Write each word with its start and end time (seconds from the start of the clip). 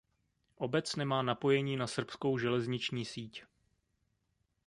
Obec 0.57 0.95
nemá 0.95 1.21
napojení 1.21 1.77
na 1.77 1.87
srbskou 1.87 2.37
železniční 2.37 3.05
síť. 3.05 3.43